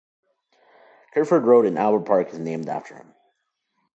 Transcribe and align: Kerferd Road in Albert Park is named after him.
Kerferd 1.13 1.43
Road 1.45 1.67
in 1.67 1.77
Albert 1.77 2.05
Park 2.07 2.29
is 2.33 2.39
named 2.39 2.67
after 2.67 2.95
him. 2.95 3.13